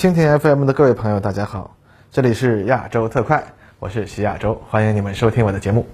[0.00, 1.76] 蜻蜓 FM 的各位朋友，大家好，
[2.10, 5.86] 这里是亚洲特快，我是徐亚洲，欢迎你们收听我的节目。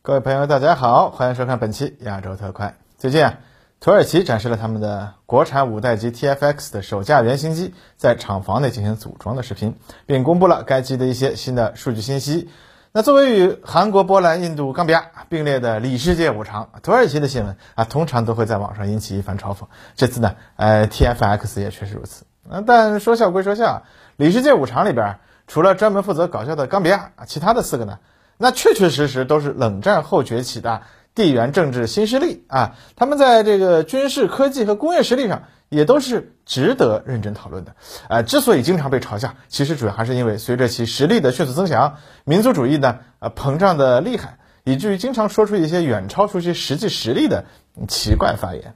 [0.00, 2.76] 各位朋友，大家好，欢迎收看本期亚洲特快。
[2.96, 3.40] 最近啊，
[3.78, 9.76] 土耳其展示了他们的国产五代机 TFX 的首架原型机在厂房内进行组装的视频，
[10.06, 12.48] 并公布了该机的一些新的数据信息。
[12.94, 19.60] 那作为与韩国、波兰、印度、冈比亚并列的里世界五常，土耳其的新闻啊，通常都会在网上引起一番嘲讽。
[19.96, 22.26] 这次呢，呃，TFX 也确实如此。
[22.50, 23.84] 嗯，但说笑归说笑，
[24.16, 27.98] 里世界五常里边，除了专门负责搞笑的冈比亚，其他的四个呢？
[28.36, 30.82] 那确确实实都是冷战后崛起的
[31.14, 32.76] 地缘政治新势力啊！
[32.96, 37.74] 他们在这个军事科技和工业实力上也都是值得认真讨论的。
[38.08, 47.44] 呃，之所以经常被嘲笑，其实主要还是因为随着其实力的迅速增强，民族主义呢呃膨胀的厉害，以至于经常说出一些远超出其实际实力的
[47.88, 48.74] 奇怪发言。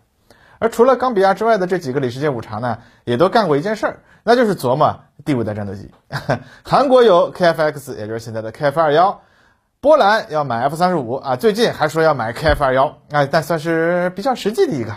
[0.58, 5.90] 而除了冈比亚之外的这几个里世界五常呢，也都干过一件事儿，那就是琢磨第五代战斗机。
[6.64, 9.22] 韩国有 KFX，也就是现在的 KF 二幺。
[9.86, 14.92] 波兰要买 F 三十五啊，最近还说要买 KF 二幺啊，但算是比较实际的一个。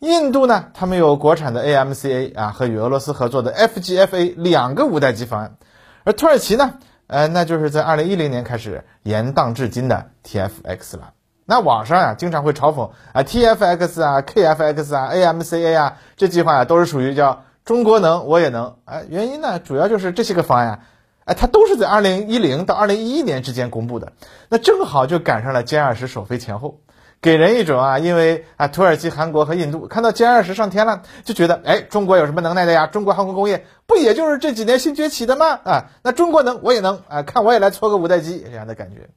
[0.00, 5.56] 印度呢，他们有国产的 AMCA 啊和与俄罗斯合作的 FGFA 两个五代机方案，
[6.04, 6.74] 而土耳其呢，
[7.06, 11.14] 呃，那就是在二零一零年开始延宕至今的 TFX 了。
[11.46, 20.80] 那网上呀，经常会嘲讽啊 TFX 啊 KFX 啊 AMCA 啊这计划呀，都是属于叫中国能我也能啊，原因呢，主要就是这些个方案。
[21.24, 24.12] 哎，它都是在二零一零到二零一一年之间公布的，
[24.48, 26.80] 那正好就赶上了歼二十首飞前后，
[27.20, 32.88] 给人一种啊，因为啊，土耳其、韩国和印度看到歼二十上天了，就觉得哎，中国有什么能耐的呀？
[32.88, 35.60] 中国航空工业不也就是这几年新崛起的吗？
[35.64, 39.08] 啊，那中国能，我也能啊，看我也来搓个五代机这样的感觉。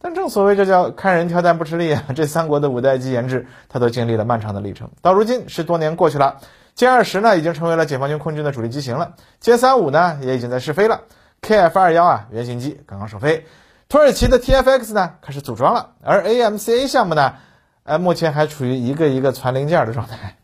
[0.00, 4.90] 但正所谓这叫看人挑担不吃力啊， 这三国的五代机研制，它都经历了漫长的历程。
[5.02, 6.38] 到如今十多年过去了，
[6.74, 11.02] 歼二十呢已经成为了解放军空军的主力机型了，歼三五呢也已经在试飞了。
[11.44, 13.44] KF 二幺啊，原型机刚刚首飞，
[13.90, 17.34] 土耳其的 TFX 呢开始组装了，而 AMCA 项目呢，
[17.82, 20.38] 呃，目前还处于一个一个攒零件的状态。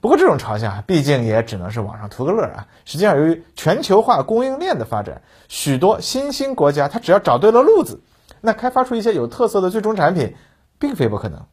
[0.00, 2.66] 不过这种嘲笑啊，毕竟也只能是网上图个乐啊。
[2.86, 8.00] 实际上，由于全球化供应链的发展，许多新兴国家它只要找对了路子，
[8.40, 10.34] 那开发出一些有特色的最终产品，
[10.78, 11.44] 并非不可能。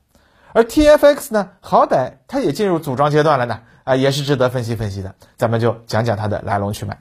[0.54, 5.14] 而 TFX 呢，好歹它也进入组装阶段了呢，啊，也是值得分析分析的。
[5.36, 6.98] 咱们就讲讲它的来龙去脉。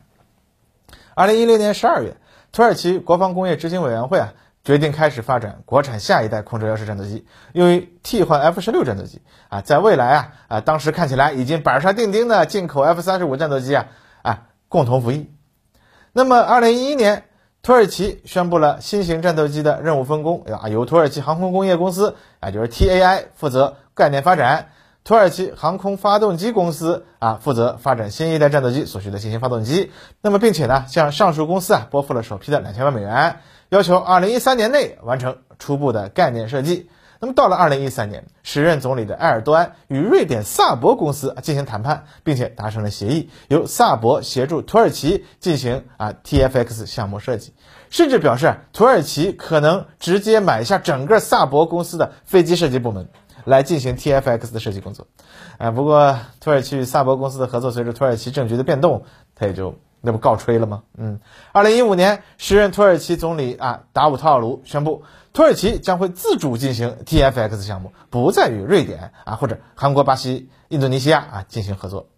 [1.14, 2.16] 二零一零年十二月，
[2.50, 4.32] 土耳其国防工业执行委员会啊
[4.64, 9.60] 决定开始发展国产下一代空中幺式战斗机，用于替换 F 十六战斗机啊。
[9.60, 13.86] 在未来啊啊，当时看起来已经板上钉钉的进口 F 三十五战斗机啊
[14.22, 15.30] 啊，共同服役。
[16.12, 17.24] 那么二零一一年，
[17.62, 24.70] 土耳其宣布了新型战斗机的任务分工，啊，由土耳其航空工业公司啊，就是 TAI 负责概念发展。
[25.04, 29.92] 土耳其航空发动机公司啊，负责发展新一代战斗机所需的新型发动机。
[30.22, 36.88] 那么，并且呢，向上述公司啊拨付了首批的两千万美元，要求二零一三年内完成初步的概念设计。
[37.20, 47.52] 那么，到了二零一三年，时任总理的埃尔多安与瑞典萨博公司进行谈判，并且达成了协议，由萨博协助土耳其进行啊 TFX 项目设计，
[47.90, 53.10] 甚至表示土耳其可能直接买下整个萨博公司的飞机设计部门。
[53.44, 55.06] 来进行 TFX 的设计工作，
[55.58, 60.82] 啊，不过土耳其与萨博公司的合作，随着土耳其政局的变动，它也就那不告吹了吗？
[60.96, 61.20] 嗯，
[61.52, 72.08] 二零一五年，时任土耳其总理啊达武特奥卢宣布，土耳其将会自主进行 TFX 项目，不再与瑞典啊或者韩国、巴西、印度尼西亚啊进行合作。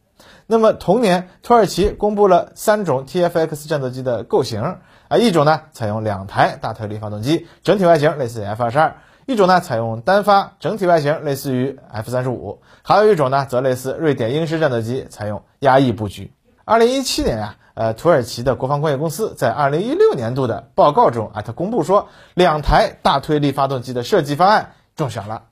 [0.47, 4.63] 那么同年，土耳其公布了三种 TFX 战斗机的构型
[5.09, 8.97] 啊，一种呢采用两台大推力发动机，整体外形类似 F 二十二。
[9.27, 16.33] 一种呢采用单发，整体外形类似于 F 三十五，还有一种呢则类似瑞典鹰狮战斗机，采用压抑布局。
[16.65, 25.43] 二零一七年啊，呃，土耳其的国防工业公司在二零一六年度的报告中啊，它公布说两台大推力发动机的设计方案中选了。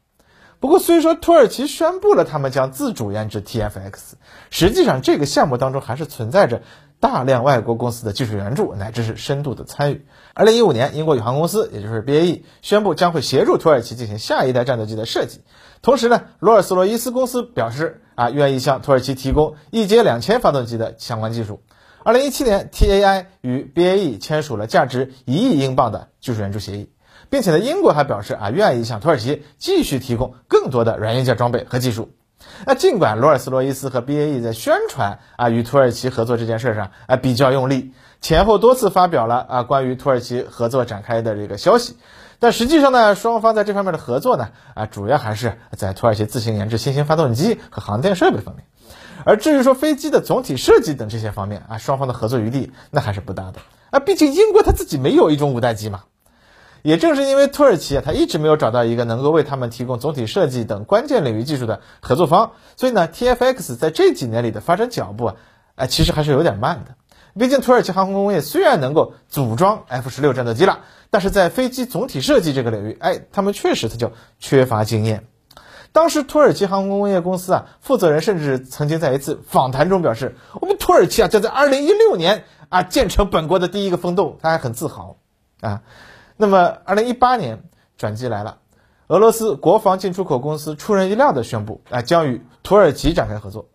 [0.60, 4.12] 不过，虽说土耳其宣布了他们将自主研制 TFX，
[4.50, 6.62] 实际上这个项目当中还是存在着。
[7.00, 10.06] 大量外国公司的技术援助乃至是深度的参与。
[10.36, 15.42] 二零一五年，英国宇航公司，也就是 BAE，宣布将会协助土耳其进行下一代战斗机的设计。
[15.80, 21.62] 同时呢，罗尔斯罗伊斯公司表示啊，愿意向土耳其提供一阶两千发动机的相关技术。
[22.02, 26.90] 二零一七年，TAI 与 BAE 签署了价值一亿英镑的技术援助协议，
[27.30, 32.10] 并且呢，英国还表示啊，愿意向土耳其继续提供更多的软硬件装备和技术。
[32.66, 37.92] 那尽管罗尔斯罗伊斯和 BAE 在宣传啊与土耳其合作这件事上啊比较用力，
[38.24, 41.98] 前后多次发表了啊关于土耳其合作展开的这个消息，
[42.38, 48.64] 但实际上呢，双方在这方面的合作呢啊主要还是在土耳其自行研制新型发动机和航电设备方面，
[49.26, 53.58] 而至于说飞机的总体设计等这些方面啊，双方的合作余地那还是不大的
[53.90, 56.04] 啊，毕竟英国他自己没有一种五代机嘛。
[56.80, 65.36] 也正是因为土耳其啊，他一直没有找到一个能够为他们提供总体设计等关键领域技术的合作方，所以呢，TFX 在这几年里的发展脚步啊，
[65.74, 66.94] 哎，其实还是有点慢的。
[67.38, 75.26] 毕竟土耳其航空工业虽然能够组装 F 十六战斗机了，但是在飞机总体设计这个领域，哎，他们确实他就缺乏经验。
[75.92, 85.18] 当时土耳其航空工业公司啊，负责人甚至曾经在一次访谈中表示：“我们土耳其啊，将在2016年啊建成本国的第一个风洞。”他还很自豪
[85.60, 85.82] 啊。
[86.36, 87.62] 那么，二零一八年
[87.96, 88.58] 转机来了，
[89.06, 93.68] 俄罗斯国防进出口公司出人意料的宣布，啊，将与土耳其展开合作。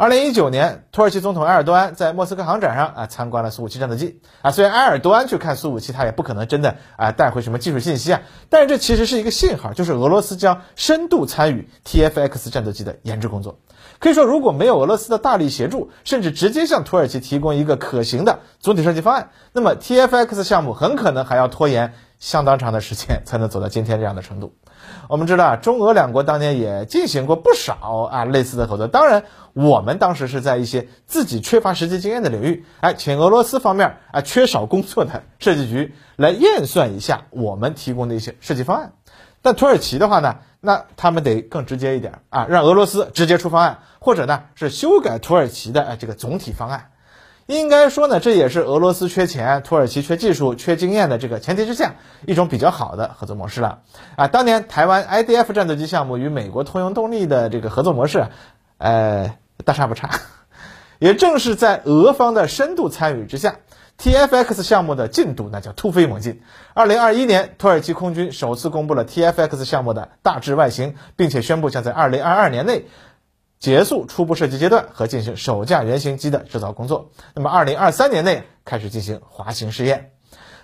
[0.00, 4.52] 二零一九年，土耳其总统埃尔多安在莫斯科航展上啊参观了苏五七战斗机啊。
[4.52, 13.58] 虽然埃尔多安去看苏五七，他也不可能真的啊带回什么技术信息啊，但是这其实是一个信号，就是俄罗斯将深度参与 TFX 战斗机的研制工作。
[13.98, 24.54] 可以说，如果没有俄罗斯的大力协助，甚至直接向土耳其提供一个可行的总体设计方案，那么 TFX 项目很可能还要拖延相当长的时间才能走到今天这样的程度。
[25.08, 28.86] 我们知道啊，中俄两国当年也进行过不少啊类似的合作。
[28.86, 38.92] 当然，我们当时是在一些自己缺乏实际经验的领域，哎，请俄罗斯方面啊缺少工作的设计局来验算一下我们提供的一些设计方案。
[39.42, 46.90] 但土耳其的话呢，那他们得更直接一点啊，让俄罗斯直接出方案，或者呢是修改土耳其的呃这个总体方案。
[47.48, 51.94] 应该说呢，这也是俄罗斯缺钱、土耳其缺技术、缺经验的这个前提之下，
[52.26, 53.78] 一种比较好的合作模式了。
[54.16, 58.26] 啊，当年台湾 IDF 战斗机项目与美国通用动力的这个合作模式，
[58.76, 59.34] 呃，
[59.64, 60.10] 大差不差。
[61.00, 63.56] 也正是在俄方的深度参与之下。
[63.98, 66.40] TFX 项目的进度那叫突飞猛进。
[66.72, 72.84] 二零二一年，土耳其空军首次公布了 TFX 项目的大致外形，并且宣布将在二零二二年内
[73.58, 77.10] 结束初步设计阶段和进行首架原型机的制造工作。
[77.34, 80.12] 那么，二零二三年内开始进行滑行试验。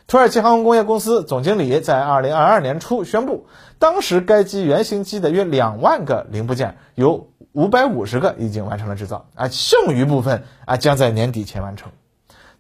[0.07, 3.47] 土耳其航空工业公司总经理在二零二二年初宣布，
[3.79, 11.91] 当时该机原型机的约两万个零部件，有五百五十个已经完成了制造，啊，剩余部分啊将在年底前完成。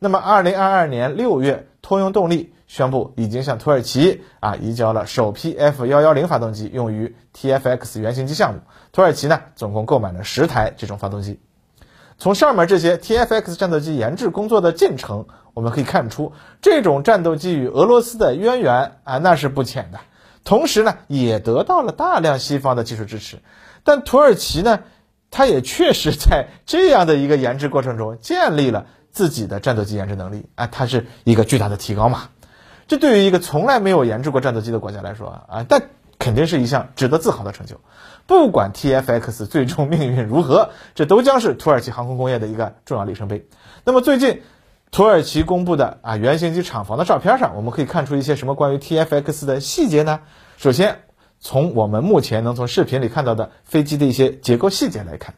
[0.04, 8.60] 那么，二零二二年六月，通用动力宣布已经向土耳其啊移交了首批 F 幺幺零发动机，用于 TFX 原型机项目。
[8.92, 11.40] 土耳其呢，总共购买了十台这种发动机。
[12.18, 15.24] 从上面这些 TFX 战斗机研制工作的进程，
[15.54, 20.00] 我们可以看出，这种战斗机与俄罗斯的渊源啊，那是不浅的。
[20.44, 23.38] 同时呢，也得到了大量西方的技术支持。
[23.84, 24.80] 但土耳其呢，
[25.30, 28.84] 它也确实在这样的一个研制过程中建立了。
[29.14, 32.24] 自己的战斗机研制能力啊，它是一个巨大的提高嘛。
[32.88, 35.84] 这对于一个从来没有研制过战斗机的国家来说啊，但
[36.18, 37.80] 肯定是一项值得自豪的成就。
[38.26, 43.46] 不管 TFX 最终命运如何，这都将是土耳其航空工业的一个重要里程碑。
[43.84, 44.42] 那么最近
[44.90, 50.20] 土耳其公布的啊原型机厂房的照片上，我们可以看出一些什么关于 TFX 的细节呢？
[50.56, 51.02] 首先，
[51.38, 55.34] 从我们目前能从视频里看到的飞机的一些结构细节来看，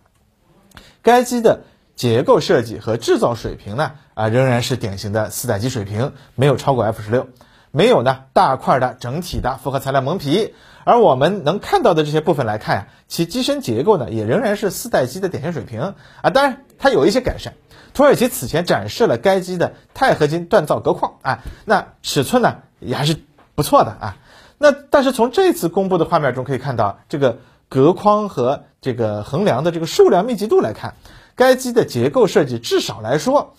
[1.03, 1.61] 该机的。
[1.97, 7.29] 结构设计和制造水平呢，啊，仍然是典型的四代机水平，没有超过 F 十六，
[7.71, 17.55] 没有呢大块的整体的复合材料蒙皮，而我们能看到的这些部分来看呀，其机身结构呢也仍然是四代机的典型水平啊，当然它有一些改善。
[17.95, 23.17] 土耳其此前展示了该机的钛合金锻造隔框啊，那尺寸呢也还是
[23.55, 24.17] 不错的啊，
[24.59, 27.39] 那但是从这次公布的画面中可以看到，这个
[27.71, 30.93] 隔框和这个横梁的这个数量密集度来看。
[31.37, 33.55] 该机的结构设计至少来说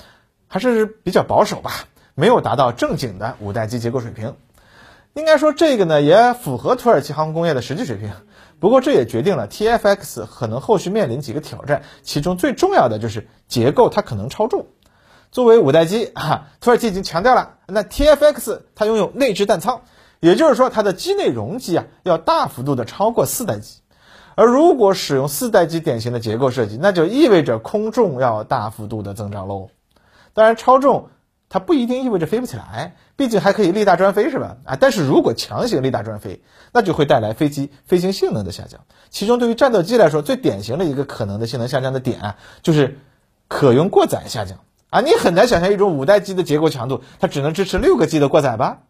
[0.47, 1.71] 还是比较保守吧，
[2.15, 4.35] 没有达到正经的五代机结构水平。
[5.13, 8.11] 应该说这个呢也符合土耳其航空工业的实际水平。
[8.59, 14.65] 不过这也决定了 TFX 可能后续面临几个挑战，其中最重要的就是结构它可能超重。
[15.31, 19.81] 作为五代机啊，土耳其已经强调了，那 TFX 它拥有内置弹舱，
[20.19, 23.81] 也就是说它的机内容积啊要大幅度的超过四代机。
[24.37, 29.69] 而如果使用四代机典型的结构设计，那就意味着空重要大幅度的增长喽。
[30.33, 31.09] 当然，超重
[31.49, 34.57] 它不一定意味着飞不起来，毕竟还可以力大专飞，是吧？
[34.63, 38.81] 啊，但是如果强行力大专飞，那就会带来飞机飞行性能的下降。
[39.09, 42.99] 其中，对于战斗机来说，最典型的一个可能的性能下降的点啊，就是
[43.47, 44.59] 可用过载下降
[44.91, 45.01] 啊。
[45.01, 48.83] 你很难想象一种五代机的结构强度，它只能支持六个 G 的过载吧？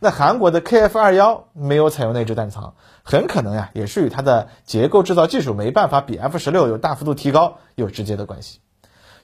[0.00, 8.60] 那韩国的 KF 二幺没有采用内置弹仓，很可能呀，也是与它的结构制造技术没办法比 F 十六有大幅度提高有直接的关系。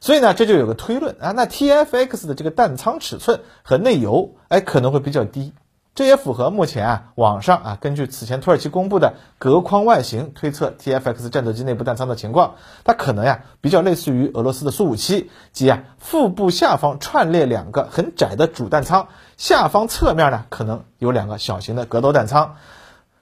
[0.01, 5.53] 所以呢，这就有个推论啊，那 TFX 的这个弹仓尺寸和内油，哎，可能会比较低。
[5.95, 22.57] 这也符合目前啊网上啊根据此前土耳其公布的隔框外形推测 TFX 战斗机内部弹仓的情况，它可能呀比较类似于俄罗斯的苏五七，即啊腹部下方串列两个很窄的主弹仓，下方侧面呢可能有两个小型的格斗弹仓。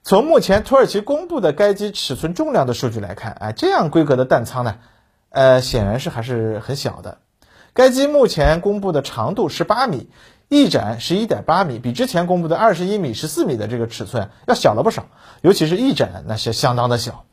[0.02, 4.76] 从目前土耳其公布的该机尺寸重量的数据来看，哎，这样规格的弹仓呢，
[5.28, 7.18] 呃显然是还是很小的。
[7.74, 10.08] 该机目前公布的长度十八米。
[10.52, 15.06] 翼展十一点八米，比之前公布的二十一米、十四米的这个尺寸要小了不少，
[15.40, 17.24] 尤其是翼展那是相当的小。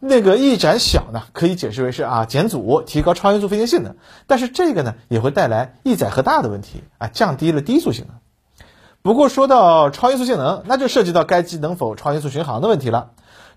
[0.00, 8.16] 那个翼展小呢，可以解释为是啊减阻，提高超音速飞行性能，但是这个呢也会带来翼载荷大的问题啊，降低了低速性能。
[9.02, 13.10] 不过说到超音速性能，那就涉及到该机能否超音速巡航的问题了。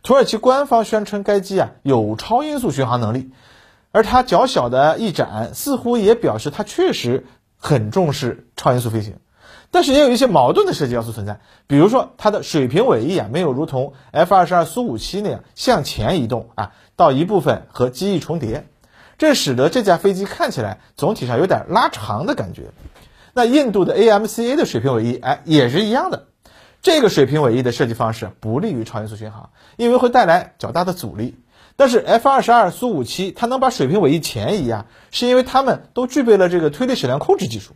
[0.03, 3.31] 土耳其官方宣称该机啊有超音速巡航能力，
[3.93, 7.25] 而它较小的翼展似乎也表示它确实。
[7.57, 9.15] 很重视超音速飞行，
[9.71, 18.67] 但是也有一些矛盾的设计要素存在，比如说它的水平尾翼啊没有如同 F 二十二苏五七那样向前移动啊，到一部分和机翼重叠，
[19.17, 22.71] 这使得这架飞机看起来总体上有点拉长的感觉。
[23.33, 26.27] 那印度的 AMCA 的水平尾翼哎也是一样的，
[26.81, 31.35] 这个水平尾翼的设计方式不利于超音速巡航，因为会带来较大的阻力。
[31.77, 37.75] 但是 F 二十二苏五七它能把水平尾翼前移啊，是因为它们都具备了这个推力矢量控制技术。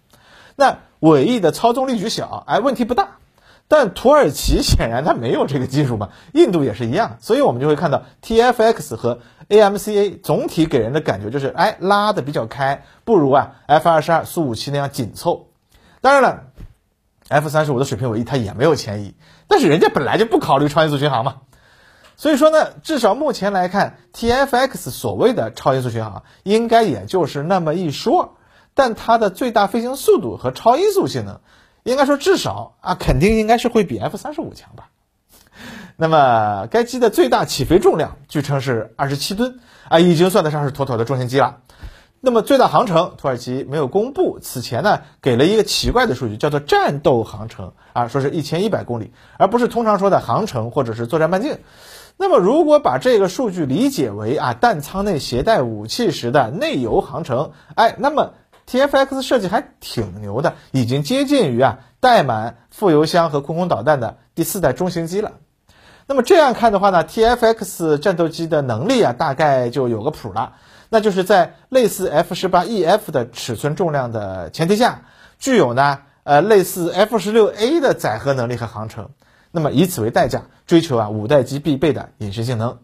[0.55, 3.19] 那尾翼的操纵力矩小，哎，问题不大。
[3.67, 15.47] 但土耳其 显然它没有这个技术嘛，印度也是一样，所以我们就会看到 TFX 和 AMCA 总体给人的感觉就是，哎，拉的比较开，不如啊 F 二十二苏五七那样紧凑。
[16.01, 16.43] 当然了
[17.29, 19.13] ，F 三十五的水平尾翼它也没有前移，
[19.47, 21.35] 但是人家本来就不考虑超音速巡航嘛。
[22.21, 28.35] 所以说呢，至少目前来看，TFX 所谓的超音速巡航应该也就是那么一说，
[28.75, 31.39] 但它的最大飞行速度和超音速性能，
[31.81, 34.89] 应该说至少啊，肯定应该是会比 F 三十五强吧。
[35.97, 39.59] 那么该机的最大起飞重量据称是二十七吨
[39.89, 41.61] 啊，已经算得上是妥妥的重型机了。
[42.19, 51.57] 那么最大航程，土耳其没有公布，此前呢给了一个奇怪的数据，叫做战斗航程啊，说是一千一百公里，而不是通常说的航程或者是作战半径。
[52.17, 58.33] 那么，如果把这个数据理解为啊弹仓内携带武器时的内油航程，哎，那么
[58.69, 65.33] TFX 设计还挺牛的，已经接近于啊带满副油箱和空空导弹的第四代中型机了。
[66.05, 70.53] 那么这样看的话呢，TFX 战斗机的能力啊大概就有个谱了，
[70.89, 75.03] 那就是在类似 F 十八 EF 的尺寸重量的前提下，
[75.39, 79.09] 具有呢呃类似 F 十六 A 的载荷能力和航程。
[79.51, 82.79] 那么以此为代价追求啊五代机必备的隐身性能，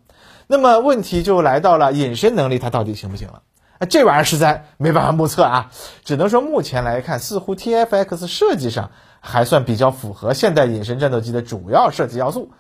[0.48, 3.42] 那么问题就来到了隐身能力它到底行不行了？
[3.80, 5.72] 啊，这玩意儿实在没办法目测啊，
[6.04, 12.52] 只能说目前来看，似乎 TFX 设计上还算比较符合现代隐身战斗机的主要设计要素。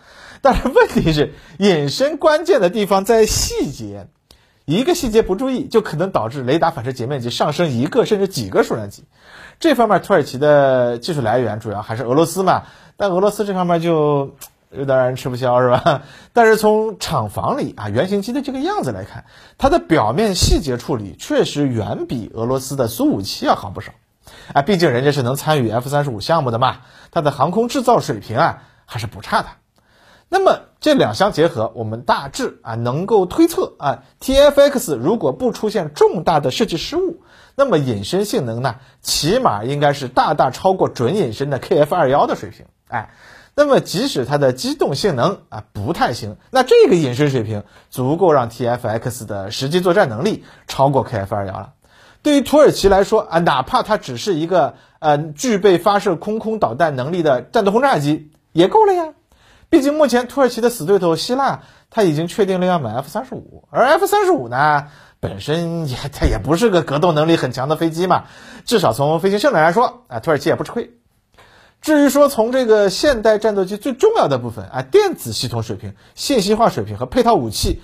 [0.41, 4.07] 但是问题是，隐身关键的地方在细节，
[4.67, 9.05] 一个细节不注意，就可能导致雷达反射截面积上升一个甚至几个数量级。
[9.61, 12.63] 这方面土耳其的技术来源主要还是俄罗斯嘛。
[12.97, 14.35] 但俄罗斯这方面就
[14.75, 16.01] 有点让人吃不消，是吧？
[16.33, 19.23] 但是从厂房里啊，原型机的这个样子来看，
[19.57, 23.93] 它的表面细节处理确实远比俄罗斯的苏五七要好不少。
[24.51, 26.79] 啊，毕竟人家是能参与 F 三十五项目的嘛，
[27.11, 29.47] 它的航空制造水平啊还是不差的。
[30.29, 37.21] 那么这两相结合，我们大致啊能够推测啊，TFX 如果不出现重大的设计失误，
[37.55, 42.65] 那么隐身性能呢，起码应该是大大超过准隐身的 KF 二幺的水平。
[42.89, 43.09] 哎，
[43.55, 51.73] 那么即使它的机动性能啊不太行，那这个隐身水平足够让 TFX 的实际作战能力超过 KF 二幺了。
[52.21, 59.13] 对于土耳其来说啊，哪怕它只是一个呃具备发射空空导弹能力的战斗轰炸机也够了呀。
[59.69, 64.87] 毕竟目前土耳其的死对头希腊，他已经确定了要买 F 三十五，而 F 三十五呢
[65.19, 68.25] 本身也它也不是个格斗能力很强的飞机嘛，
[68.65, 70.93] 至少从飞行性能来说啊，土耳其也不吃亏。
[71.81, 77.81] 至于说从这个现代战斗机最重要的部分啊，电子系统水平、信息化水平和配套武器，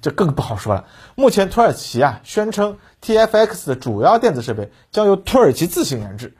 [0.00, 0.86] 这更不好说了。
[1.14, 6.36] 目前土耳其啊宣称 TFX 的主要电子设备将由土耳其自行研制。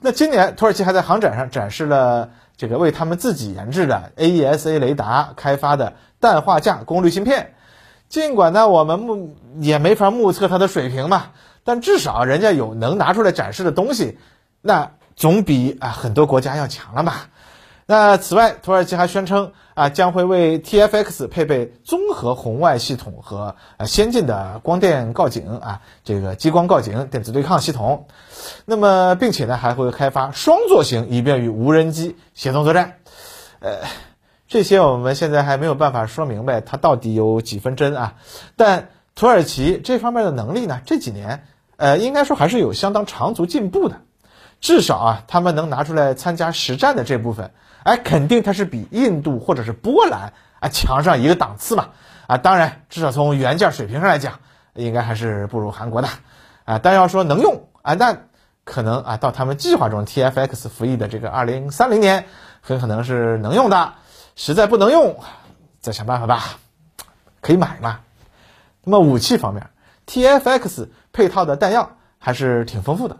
[0.00, 7.54] 那今年土耳其还在航展上展示了这个为他们自己研制的 AESA 雷达开发的氮化镓功率芯片。
[8.10, 11.28] 尽管呢我们目也没法目测它的水平嘛，
[11.64, 14.18] 但至少人家有能拿出来展示的东西。
[14.60, 17.14] 那总比啊很多国家要强了嘛。
[17.86, 28.06] 那此外，土耳其还宣称啊将会为 TFX 配备综合红外系统和呃先进的光电告警啊这个激光告警电子对抗系统。
[28.66, 32.96] 那么，并且呢还会开发双座型，以便与无人机协同作战。
[33.60, 33.78] 呃，
[34.48, 38.16] 这些我们现在还没有办法说明白它到底有几分真啊。
[38.56, 41.46] 但土耳其这方面的能力呢，这几年
[41.78, 44.02] 呃应该说还是有相当长足进步的。
[44.60, 47.52] 至少啊，他们能拿出来参加实战的这部分。
[47.82, 51.88] 哎，肯定它是比印度或者是波兰啊强上一个档次嘛
[52.26, 52.36] 啊！
[52.36, 54.40] 当然，至少从元件水平上来讲，
[54.74, 56.08] 应该还是不如韩国的
[56.64, 56.78] 啊。
[56.78, 58.16] 但要说能用啊，那
[58.64, 62.26] 可能啊，到他们计划中 TFX 服役的这个二零三零年，
[62.60, 63.94] 很可能是能用的。
[64.36, 65.18] 实在不能用，
[65.80, 66.44] 再想办法吧，
[67.40, 68.00] 可以买嘛。
[68.84, 69.68] 那么武器方面
[70.06, 73.16] ，TFX 配套的弹药还是挺丰富的。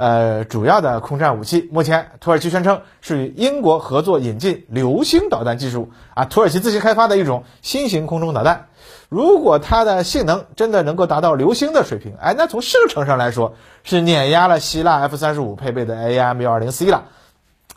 [0.00, 8.68] 呃，主要的空战武器，目前土耳其宣称是与英国合作引进流星导弹技术啊，土耳其自行开发的一种新型空中导弹。
[9.10, 17.04] 如果它的性能真的能够达到流星的水平，哎，那从射程上来说是碾压了希腊 F 三十五配备的 AM 幺二零 C 了，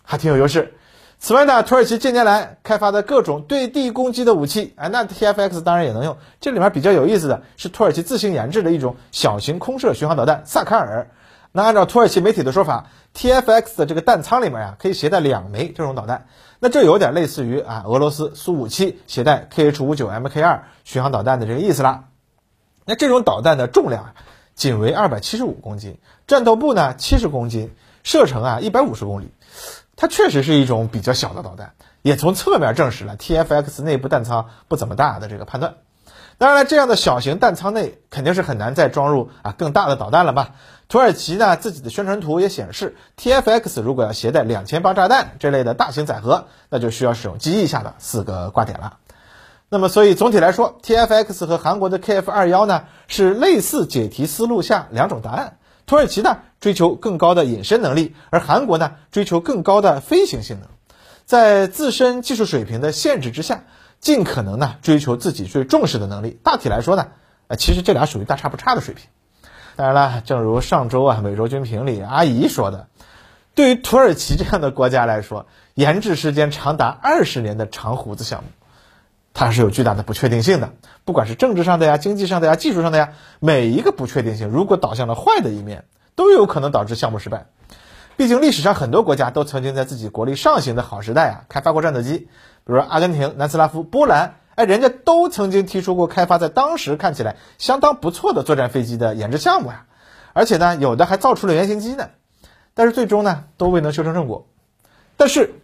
[0.01, 0.75] 还挺有优势。
[1.19, 6.15] 此外呢，土耳其近年来开发的各种对地攻击的武器，哎，那 TFX 当然也能用。
[6.39, 11.09] 这里面比较有意思的是，土耳其自行研制的一种小型空射巡航导弹萨卡尔。
[11.55, 16.25] 那按照土耳其媒体的说法，TFX 的这个弹仓里面呀，可以携带两枚这种导弹。
[16.59, 22.05] 那这有点类似于啊，俄罗斯苏五七携带 KH 五九 MK 二巡航导弹的这个意思啦。
[22.85, 24.15] 那这种导弹的重量
[24.55, 27.69] 仅为二百七十五公斤，战斗部呢七十公斤，
[28.01, 29.31] 射程啊一百五十公里。
[29.95, 35.75] 它确实是一种比较小的导弹，也从侧面证实了 TFX 内部弹仓不怎么大的这个判断。
[36.43, 40.49] 当然了，这样的小型弹仓内肯定是很难再装入啊更大的导弹了嘛。
[40.89, 48.97] 土耳其呢自己的宣传图也显示，TFX 如果要携带两千八炸弹这类的大型载荷，那就需要使用机翼下的四个挂点了。
[49.69, 55.59] 那么，所以总体来说，TFX 和韩国的 KF 二幺呢是类似解题思路下两种答案。
[55.85, 60.67] 土耳其呢追求更高的隐身能力，而韩国呢追求更高的飞行性能，
[61.23, 63.63] 在自身技术水平的限制之下。
[64.03, 66.37] 尽可能呢追求自己最重视的能力。
[66.43, 67.07] 大体来说呢，
[67.47, 69.05] 呃，其实这俩属于大差不差的水平。
[69.77, 72.87] 当然了，正如上周啊美洲军评里阿姨说的，
[73.55, 78.49] 对于土耳其这样的国家来说，研制时间长达二十年的长胡子项目，
[79.33, 80.73] 它是有巨大的不确定性的。
[81.05, 85.85] 不管是政治上的呀、经济上的呀、技术上的呀，每一个不确定性如果导向了坏的一面，
[86.15, 87.45] 都有可能导致项目失败。
[88.15, 92.27] 毕竟历史上很多国家都曾经在自己国力上行的好时代啊开发过战斗机。
[92.65, 99.85] 比如说阿根廷、南斯拉夫、波兰，哎，人家都曾经提出过开发在当时看起来相当不错的作战飞机的研制项目呀，
[100.31, 102.11] 而且呢，有的还造出了原型机呢，
[102.73, 104.47] 但是最终呢，都未能修成正果。
[105.17, 105.55] 但是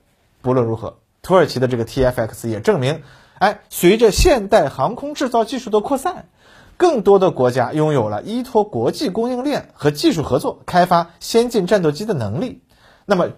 [0.41, 3.03] 不论如何，土耳其的这个 TFX 也证明，
[3.37, 6.27] 哎，随着现代航空制造技术的扩散，
[6.75, 12.61] 更多的国家拥有了依托国际供应链和技术合作开发先进战斗机的能力。
[13.05, 13.29] 那么。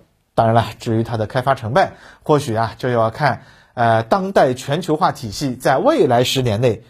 [0.42, 1.92] 当然了，至于它的开发成败，
[2.24, 3.44] 或许啊就要看，
[3.76, 6.82] 呃，当代全球化体系在未来十年内，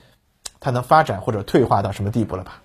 [0.62, 2.62] 它能发展或者退化到什么地步了吧。